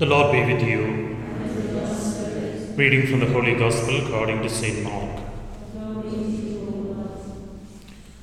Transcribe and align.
The 0.00 0.06
Lord 0.06 0.32
be 0.32 0.40
with 0.50 0.62
you. 0.62 0.82
Reading 2.74 3.06
from 3.06 3.20
the 3.20 3.26
Holy 3.26 3.54
Gospel 3.54 4.06
according 4.06 4.40
to 4.40 4.48
St. 4.48 4.82
Mark. 4.82 5.20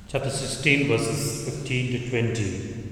Chapter 0.08 0.28
16, 0.28 0.88
verses 0.88 1.44
15 1.44 1.92
to 1.92 2.10
20. 2.10 2.84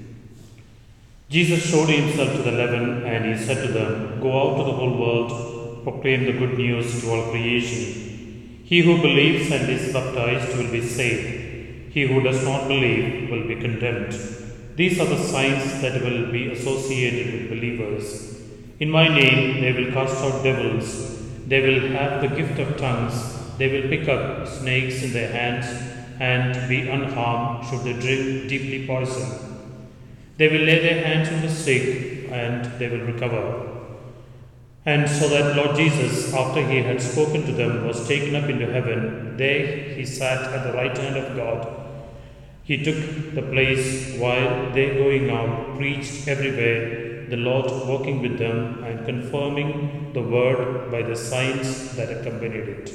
Jesus 1.28 1.68
showed 1.68 1.88
himself 1.88 2.30
to 2.36 2.42
the 2.44 2.50
eleven, 2.50 3.02
and 3.02 3.24
he 3.24 3.44
said 3.44 3.66
to 3.66 3.72
them, 3.72 4.20
Go 4.20 4.30
out 4.40 4.58
to 4.58 4.62
the 4.62 4.76
whole 4.78 4.96
world, 4.96 5.82
proclaim 5.82 6.24
the 6.26 6.38
good 6.38 6.56
news 6.56 7.00
to 7.00 7.10
all 7.10 7.32
creation. 7.32 8.62
He 8.62 8.82
who 8.82 9.02
believes 9.02 9.50
and 9.50 9.68
is 9.68 9.92
baptized 9.92 10.56
will 10.56 10.70
be 10.70 10.86
saved. 10.86 11.92
He 11.92 12.06
who 12.06 12.20
does 12.20 12.44
not 12.44 12.68
believe 12.68 13.32
will 13.32 13.48
be 13.48 13.56
condemned. 13.56 14.12
These 14.76 15.00
are 15.00 15.06
the 15.06 15.18
signs 15.18 15.82
that 15.82 16.00
will 16.04 16.30
be 16.30 16.52
associated 16.52 17.32
with 17.32 17.50
believers. 17.50 18.36
In 18.78 18.90
my 18.90 19.08
name 19.08 19.62
they 19.62 19.72
will 19.72 19.90
cast 19.92 20.22
out 20.22 20.42
devils. 20.42 20.88
They 21.46 21.60
will 21.66 21.88
have 21.92 22.20
the 22.20 22.28
gift 22.28 22.58
of 22.58 22.76
tongues. 22.76 23.16
They 23.56 23.68
will 23.72 23.88
pick 23.88 24.06
up 24.06 24.46
snakes 24.46 25.02
in 25.02 25.14
their 25.14 25.32
hands 25.32 25.66
and 26.20 26.68
be 26.68 26.88
unharmed 26.88 27.66
should 27.66 27.84
they 27.84 27.94
drink 27.94 28.50
deeply 28.50 28.86
poison. 28.86 29.28
They 30.36 30.48
will 30.48 30.66
lay 30.66 30.80
their 30.80 31.02
hands 31.06 31.28
on 31.30 31.40
the 31.40 31.48
sick 31.48 32.28
and 32.30 32.66
they 32.78 32.88
will 32.90 33.06
recover. 33.06 33.66
And 34.84 35.08
so 35.08 35.26
that 35.30 35.56
Lord 35.56 35.74
Jesus, 35.74 36.34
after 36.34 36.60
he 36.60 36.82
had 36.82 37.00
spoken 37.00 37.46
to 37.46 37.52
them, 37.52 37.86
was 37.86 38.06
taken 38.06 38.36
up 38.36 38.50
into 38.50 38.70
heaven. 38.70 39.38
There 39.38 39.94
he 39.94 40.04
sat 40.04 40.52
at 40.52 40.64
the 40.66 40.76
right 40.76 40.96
hand 40.96 41.16
of 41.16 41.34
God. 41.34 41.66
He 42.62 42.84
took 42.84 43.34
the 43.34 43.42
place 43.42 44.18
while 44.18 44.70
they 44.72 44.96
going 44.96 45.30
out 45.30 45.78
preached 45.78 46.28
everywhere, 46.28 47.15
the 47.28 47.36
Lord 47.36 47.66
walking 47.88 48.22
with 48.22 48.38
them 48.38 48.84
and 48.84 49.04
confirming 49.04 50.12
the 50.12 50.22
word 50.22 50.90
by 50.90 51.02
the 51.02 51.16
signs 51.16 51.96
that 51.96 52.10
accompanied 52.10 52.68
it. 52.68 52.92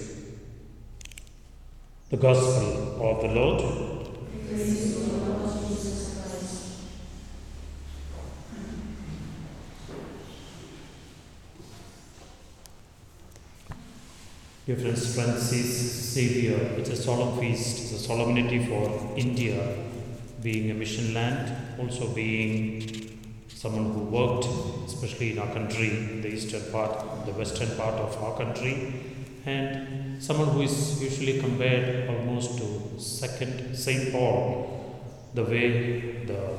The 2.09 2.17
Gospel 2.17 3.09
of 3.09 3.21
the 3.21 3.27
Lord. 3.29 3.81
Dear 14.65 14.75
friends, 14.75 15.15
Francis 15.15 16.13
Xavier, 16.13 16.55
it's 16.77 16.89
a 16.89 16.95
solemn 16.95 17.37
feast, 17.39 17.79
it's 17.79 17.93
a 17.93 17.99
solemnity 17.99 18.65
for 18.65 19.17
India, 19.17 19.75
being 20.41 20.71
a 20.71 20.73
mission 20.73 21.13
land, 21.13 21.79
also 21.79 22.07
being 22.13 23.20
someone 23.55 23.91
who 23.93 24.01
worked, 24.01 24.45
especially 24.85 25.31
in 25.33 25.39
our 25.39 25.51
country, 25.53 25.89
the 26.21 26.27
eastern 26.27 26.71
part, 26.71 27.25
the 27.25 27.31
western 27.33 27.75
part 27.77 27.95
of 27.95 28.21
our 28.23 28.37
country, 28.37 28.93
and 29.45 30.21
someone 30.21 30.49
who 30.49 30.61
is 30.61 31.01
usually 31.01 31.39
compared 31.39 32.09
almost 32.09 32.57
to 32.57 32.99
second 32.99 33.75
Saint 33.75 34.11
Paul, 34.11 35.01
the 35.33 35.43
way 35.43 36.25
the 36.25 36.57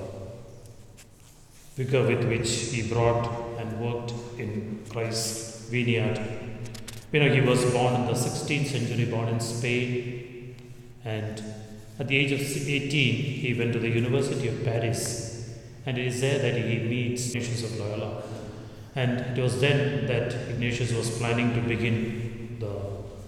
vigor 1.77 2.07
with 2.07 2.25
which 2.29 2.51
he 2.51 2.89
brought 2.89 3.27
and 3.59 3.81
worked 3.81 4.13
in 4.39 4.85
Christ's 4.91 5.69
vineyard. 5.69 6.21
You 7.13 7.21
know, 7.21 7.33
he 7.33 7.41
was 7.41 7.65
born 7.73 7.95
in 7.95 8.07
the 8.07 8.13
16th 8.13 8.67
century, 8.67 9.05
born 9.07 9.29
in 9.29 9.41
Spain, 9.41 10.55
and 11.05 11.43
at 11.99 12.09
the 12.09 12.17
age 12.17 12.33
of 12.33 12.41
18, 12.41 12.91
he 12.91 13.55
went 13.55 13.73
to 13.75 13.79
the 13.79 13.89
University 13.89 14.49
of 14.49 14.65
Paris, 14.65 15.32
and 15.87 15.99
it 15.99 16.07
is 16.07 16.21
there 16.21 16.39
that 16.39 16.55
he 16.55 16.79
meets 16.79 17.35
Ignatius 17.35 17.65
of 17.65 17.79
Loyola. 17.79 18.23
And 18.95 19.39
it 19.39 19.41
was 19.41 19.61
then 19.61 20.07
that 20.07 20.35
Ignatius 20.51 20.93
was 20.93 21.17
planning 21.19 21.55
to 21.55 21.61
begin 21.61 22.59
the 22.61 22.75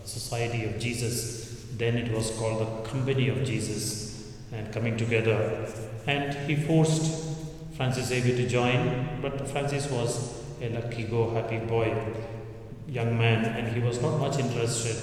Society 0.04 0.64
of 0.64 0.78
Jesus. 0.78 1.66
Then 1.76 1.96
it 1.96 2.12
was 2.12 2.30
called 2.32 2.60
the 2.60 2.88
Company 2.88 3.28
of 3.28 3.44
Jesus, 3.44 4.32
and 4.52 4.72
coming 4.72 4.96
together. 4.96 5.66
And 6.06 6.34
he 6.48 6.54
forced 6.54 7.24
Francis 7.76 8.08
Xavier 8.08 8.36
to 8.36 8.48
join, 8.48 9.20
but 9.20 9.48
Francis 9.48 9.90
was 9.90 10.42
a 10.60 10.68
lucky 10.68 11.04
go 11.04 11.30
happy 11.30 11.58
boy 11.58 11.96
young 12.86 13.18
man 13.18 13.44
and 13.44 13.74
he 13.74 13.80
was 13.80 14.00
not 14.00 14.18
much 14.18 14.38
interested 14.38 14.96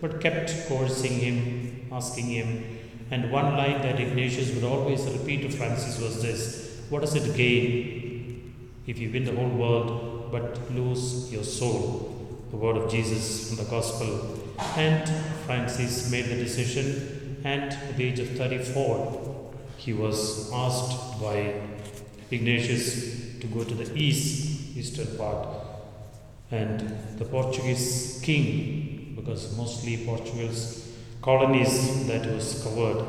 but 0.00 0.20
kept 0.20 0.68
coercing 0.68 1.12
him, 1.12 1.88
asking 1.90 2.26
him. 2.26 2.78
And 3.10 3.32
one 3.32 3.56
line 3.56 3.80
that 3.82 3.98
Ignatius 3.98 4.54
would 4.54 4.64
always 4.64 5.02
repeat 5.06 5.42
to 5.42 5.50
Francis 5.50 5.98
was 5.98 6.22
this 6.22 6.67
What 6.90 7.02
does 7.02 7.14
it 7.14 7.36
gain 7.36 8.54
if 8.86 8.98
you 8.98 9.10
win 9.12 9.24
the 9.24 9.34
whole 9.34 9.48
world 9.48 10.32
but 10.32 10.70
lose 10.72 11.30
your 11.30 11.44
soul? 11.44 12.14
The 12.50 12.56
word 12.56 12.76
of 12.76 12.90
Jesus 12.90 13.48
from 13.48 13.62
the 13.62 13.70
gospel. 13.70 14.40
And 14.76 15.08
Francis 15.44 16.10
made 16.10 16.26
the 16.26 16.36
decision, 16.36 17.42
and 17.44 17.72
at 17.72 17.96
the 17.96 18.04
age 18.04 18.18
of 18.18 18.30
34, 18.30 19.52
he 19.76 19.92
was 19.92 20.50
asked 20.52 21.20
by 21.20 21.60
Ignatius 22.30 23.38
to 23.40 23.46
go 23.46 23.64
to 23.64 23.74
the 23.74 23.94
east, 23.94 24.76
eastern 24.76 25.16
part 25.16 25.46
and 26.50 26.80
the 27.18 27.24
Portuguese 27.24 28.20
king, 28.22 29.12
because 29.14 29.56
mostly 29.56 29.98
Portugal's 30.06 30.88
colonies 31.20 32.06
that 32.06 32.26
was 32.26 32.62
covered. 32.62 33.02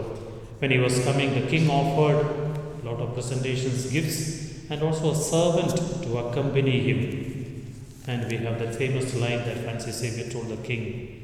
When 0.59 0.71
he 0.71 0.77
was 0.77 1.01
coming, 1.05 1.33
the 1.33 1.47
king 1.47 1.69
offered 1.69 2.48
lot 2.83 2.99
of 2.99 3.13
presentations, 3.13 3.89
gifts, 3.91 4.69
and 4.69 4.81
also 4.81 5.11
a 5.11 5.15
servant 5.15 6.03
to 6.03 6.17
accompany 6.17 6.79
him. 6.79 7.73
And 8.07 8.29
we 8.31 8.37
have 8.37 8.59
that 8.59 8.75
famous 8.75 9.15
line 9.15 9.39
that 9.39 9.57
Francis 9.57 9.97
Xavier 9.97 10.29
told 10.31 10.47
the 10.49 10.57
king 10.57 11.15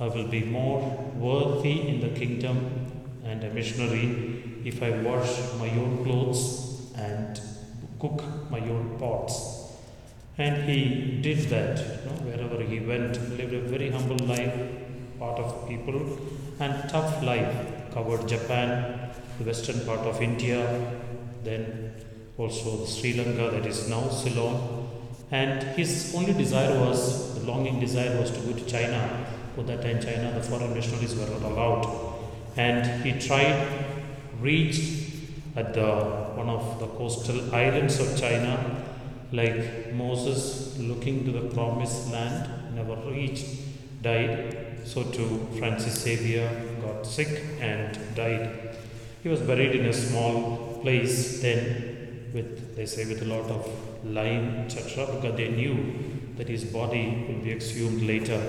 I 0.00 0.06
will 0.08 0.28
be 0.28 0.44
more 0.44 0.80
worthy 1.14 1.88
in 1.88 2.00
the 2.00 2.08
kingdom 2.08 2.90
and 3.22 3.44
a 3.44 3.50
missionary 3.52 4.42
if 4.64 4.82
I 4.82 4.90
wash 5.02 5.30
my 5.58 5.68
own 5.70 6.04
clothes 6.04 6.90
and 6.96 7.38
cook 7.98 8.22
my 8.50 8.60
own 8.60 8.96
pots. 8.98 9.34
And 10.38 10.68
he 10.68 11.20
did 11.20 11.50
that 11.50 11.78
you 11.78 12.10
know, 12.10 12.16
wherever 12.28 12.62
he 12.62 12.80
went, 12.80 13.18
lived 13.36 13.52
a 13.52 13.60
very 13.60 13.90
humble 13.90 14.24
life, 14.26 14.54
part 15.18 15.38
of 15.38 15.68
people, 15.68 16.18
and 16.58 16.88
tough 16.88 17.22
life. 17.22 17.54
Covered 17.92 18.26
Japan, 18.26 19.10
the 19.40 19.46
western 19.46 19.80
part 19.86 20.00
of 20.00 20.20
India, 20.20 20.60
then 21.42 21.94
also 22.36 22.84
Sri 22.84 23.14
Lanka, 23.14 23.50
that 23.50 23.66
is 23.66 23.88
now 23.88 24.08
Ceylon. 24.08 24.88
And 25.30 25.62
his 25.78 26.14
only 26.14 26.34
desire 26.34 26.78
was, 26.78 27.34
the 27.34 27.46
longing 27.46 27.80
desire 27.80 28.20
was 28.20 28.30
to 28.32 28.40
go 28.40 28.52
to 28.52 28.64
China. 28.66 29.26
For 29.54 29.62
that 29.64 29.80
time, 29.82 30.00
China, 30.00 30.32
the 30.32 30.42
foreign 30.42 30.74
missionaries 30.74 31.14
were 31.16 31.26
not 31.26 31.42
allowed. 31.42 32.18
And 32.56 33.04
he 33.04 33.18
tried, 33.18 33.66
reached 34.40 35.14
at 35.56 35.72
the 35.74 35.90
one 36.34 36.48
of 36.48 36.78
the 36.78 36.86
coastal 36.86 37.54
islands 37.54 37.98
of 37.98 38.18
China, 38.18 38.84
like 39.32 39.92
Moses 39.94 40.78
looking 40.78 41.24
to 41.24 41.32
the 41.32 41.54
promised 41.54 42.10
land, 42.12 42.74
never 42.74 42.96
reached, 43.10 43.46
died. 44.02 44.56
So 44.84 45.04
too 45.04 45.46
Francis 45.58 46.02
Xavier 46.02 46.48
got 46.82 47.06
sick 47.06 47.42
and 47.60 47.98
died. 48.14 48.76
He 49.22 49.28
was 49.28 49.40
buried 49.40 49.74
in 49.74 49.86
a 49.86 49.92
small 49.92 50.80
place 50.82 51.40
then 51.42 52.30
with 52.32 52.76
they 52.76 52.86
say 52.86 53.04
with 53.06 53.22
a 53.22 53.26
lot 53.26 53.50
of 53.50 53.68
lime, 54.04 54.64
etc., 54.64 55.06
because 55.14 55.36
they 55.36 55.48
knew 55.48 55.76
that 56.36 56.48
his 56.48 56.64
body 56.64 57.26
will 57.28 57.44
be 57.44 57.52
exhumed 57.52 58.02
later. 58.02 58.40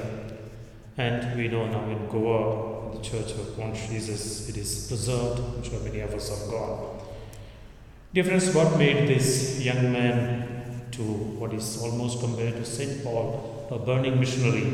And 0.98 1.38
we 1.38 1.48
know 1.48 1.66
now 1.68 1.84
in 1.90 2.07
Goa, 2.07 2.96
the 2.96 3.01
Church 3.01 3.31
of 3.31 3.57
Mount 3.57 3.75
Jesus, 3.75 4.48
it 4.48 4.57
is 4.57 4.88
preserved. 4.88 5.40
I'm 5.40 5.63
sure 5.63 5.80
many 5.81 6.00
of 6.00 6.13
us 6.13 6.30
have 6.30 6.50
gone. 6.50 7.00
Friends, 8.13 8.54
what 8.54 8.78
made 8.78 9.07
this 9.07 9.60
young 9.62 9.92
man 9.92 10.88
to 10.92 11.01
what 11.01 11.54
is 11.54 11.81
almost 11.81 12.19
compared 12.19 12.56
to 12.56 12.66
St. 12.66 13.04
Paul, 13.04 13.68
a 13.72 13.80
burning 13.80 14.19
missionary. 14.19 14.72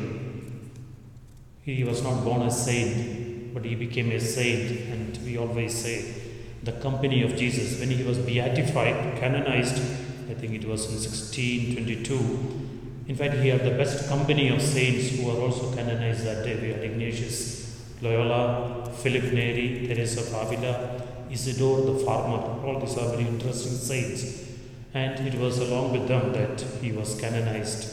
He 1.62 1.84
was 1.84 2.02
not 2.02 2.24
born 2.24 2.42
a 2.44 2.52
saint, 2.52 3.27
but 3.58 3.66
he 3.66 3.74
became 3.74 4.12
a 4.12 4.20
saint, 4.20 4.70
and 4.92 5.18
we 5.26 5.36
always 5.36 5.76
say 5.76 6.14
the 6.62 6.74
company 6.74 7.24
of 7.24 7.36
Jesus. 7.36 7.80
When 7.80 7.90
he 7.90 8.04
was 8.04 8.20
beatified, 8.20 9.18
canonized, 9.18 9.82
I 10.30 10.36
think 10.36 10.54
it 10.54 10.64
was 10.64 10.86
in 10.86 10.94
1622. 10.94 13.06
In 13.08 13.16
fact, 13.16 13.34
he 13.38 13.50
had 13.50 13.66
the 13.66 13.72
best 13.72 14.08
company 14.08 14.50
of 14.50 14.62
saints 14.62 15.10
who 15.10 15.26
were 15.26 15.42
also 15.42 15.74
canonized 15.74 16.24
that 16.24 16.46
day. 16.46 16.56
We 16.62 16.72
had 16.72 16.84
Ignatius, 16.84 17.82
Loyola, 18.00 18.94
Philip 19.02 19.34
Neri, 19.34 19.88
Teresa 19.88 20.20
of 20.20 20.32
Avila, 20.36 21.02
Isidore 21.32 21.82
the 21.82 21.98
farmer. 22.06 22.64
All 22.64 22.80
these 22.80 22.96
are 22.96 23.10
very 23.10 23.26
interesting 23.26 23.72
saints 23.72 24.52
and 24.94 25.28
it 25.28 25.34
was 25.40 25.58
along 25.58 25.94
with 25.94 26.08
them 26.08 26.32
that 26.34 26.62
he 26.82 26.92
was 26.92 27.20
canonized. 27.20 27.92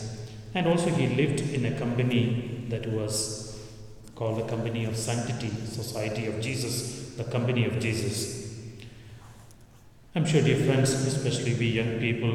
And 0.54 0.66
also, 0.66 0.90
he 0.90 1.06
lived 1.06 1.40
in 1.40 1.64
a 1.64 1.78
company 1.78 2.66
that 2.68 2.86
was 2.86 3.43
called 4.14 4.38
the 4.38 4.48
Company 4.48 4.84
of 4.84 4.96
Sanctity, 4.96 5.50
Society 5.66 6.26
of 6.26 6.40
Jesus, 6.40 7.14
the 7.16 7.24
Company 7.24 7.64
of 7.66 7.80
Jesus. 7.80 8.54
I'm 10.14 10.24
sure, 10.24 10.42
dear 10.42 10.64
friends, 10.64 10.92
especially 10.92 11.54
we 11.54 11.66
young 11.66 11.98
people, 11.98 12.32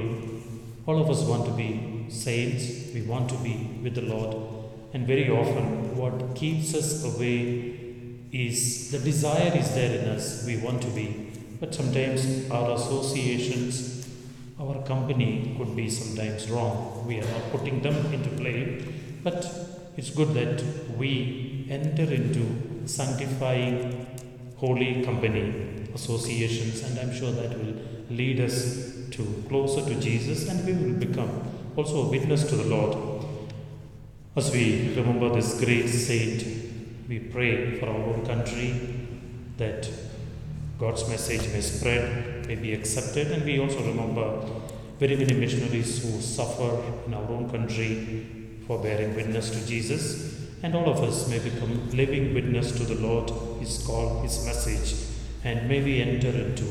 all 0.86 1.02
of 1.02 1.10
us 1.10 1.22
want 1.22 1.46
to 1.46 1.52
be 1.52 2.06
saints, 2.10 2.94
we 2.94 3.02
want 3.04 3.30
to 3.30 3.38
be 3.38 3.80
with 3.82 3.96
the 3.96 4.02
Lord. 4.02 4.36
And 4.94 5.08
very 5.08 5.30
often, 5.30 5.96
what 5.96 6.36
keeps 6.36 6.74
us 6.74 7.06
away 7.06 7.80
is 8.32 8.92
the 8.92 9.00
desire 9.00 9.56
is 9.56 9.74
there 9.74 10.00
in 10.00 10.10
us, 10.10 10.46
we 10.46 10.58
want 10.58 10.82
to 10.82 10.90
be. 10.90 11.32
But 11.60 11.74
sometimes 11.74 12.50
our 12.52 12.76
associations, 12.76 14.08
our 14.60 14.82
company 14.84 15.56
could 15.58 15.76
be 15.76 15.90
sometimes 15.90 16.50
wrong. 16.50 17.06
We 17.08 17.20
are 17.20 17.26
not 17.26 17.52
putting 17.52 17.82
them 17.82 17.96
into 18.14 18.30
play. 18.32 18.84
But 19.24 19.46
it's 19.98 20.10
good 20.10 20.34
that 20.34 20.64
we 20.98 21.49
enter 21.70 22.12
into 22.12 22.88
sanctifying 22.88 24.08
holy 24.58 25.04
company 25.04 25.88
associations, 25.94 26.84
and 26.84 27.00
I'm 27.00 27.14
sure 27.14 27.32
that 27.32 27.58
will 27.58 27.76
lead 28.10 28.42
us 28.42 28.96
to 29.12 29.44
closer 29.48 29.86
to 29.86 30.00
Jesus, 30.00 30.50
and 30.50 30.66
we 30.66 30.74
will 30.74 31.00
become 31.00 31.44
also 31.76 32.04
a 32.04 32.10
witness 32.10 32.44
to 32.50 32.56
the 32.56 32.64
Lord. 32.64 33.26
As 34.36 34.52
we 34.52 34.94
remember 34.96 35.30
this 35.34 35.60
great 35.64 35.88
saint, 35.88 36.44
we 37.08 37.20
pray 37.20 37.80
for 37.80 37.88
our 37.88 37.96
own 37.96 38.26
country 38.26 38.74
that 39.58 39.90
God's 40.80 41.08
message 41.10 41.52
may 41.54 41.62
spread, 41.62 42.48
may 42.48 42.56
be 42.56 42.74
accepted, 42.74 43.32
and 43.32 43.44
we 43.44 43.60
also 43.60 43.80
remember 43.86 44.46
very 45.00 45.16
many 45.16 45.34
missionaries 45.34 46.02
who 46.04 46.22
suffer 46.22 46.82
in 47.06 47.14
our 47.14 47.30
own 47.30 47.50
country 47.50 48.28
for 48.68 48.80
bearing 48.80 49.16
witness 49.16 49.50
to 49.50 49.66
Jesus. 49.68 50.39
And 50.62 50.76
all 50.76 50.90
of 50.90 51.02
us 51.02 51.30
may 51.30 51.40
become 51.40 51.90
living 51.92 52.34
witness 52.34 52.72
to 52.78 52.84
the 52.84 52.96
Lord, 52.96 53.30
His 53.60 53.84
call, 53.86 54.22
His 54.22 54.46
message, 54.46 54.94
and 55.44 55.70
may 55.70 55.82
we 55.82 56.02
enter 56.02 56.30
into 56.30 56.66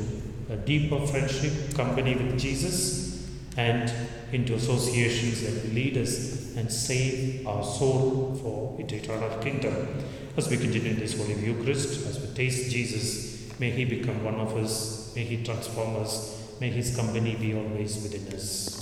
a 0.50 0.56
deeper 0.56 1.06
friendship, 1.06 1.74
company 1.74 2.14
with 2.14 2.38
Jesus, 2.38 3.26
and 3.56 3.90
into 4.32 4.54
associations 4.54 5.42
that 5.42 5.74
lead 5.74 5.96
us 5.96 6.54
and 6.56 6.70
save 6.70 7.46
our 7.46 7.64
soul 7.64 8.38
for 8.42 8.76
eternal 8.80 9.38
kingdom. 9.38 9.74
As 10.36 10.48
we 10.48 10.56
continue 10.56 10.90
in 10.90 10.98
this 10.98 11.16
Holy 11.16 11.34
Eucharist, 11.34 12.06
as 12.06 12.20
we 12.20 12.34
taste 12.34 12.70
Jesus, 12.70 13.58
may 13.58 13.70
He 13.70 13.84
become 13.84 14.22
one 14.22 14.36
of 14.36 14.56
us, 14.56 15.12
may 15.16 15.24
He 15.24 15.42
transform 15.42 15.96
us, 15.96 16.38
may 16.60 16.70
His 16.70 16.94
company 16.94 17.36
be 17.36 17.54
always 17.54 17.96
within 18.02 18.34
us. 18.34 18.77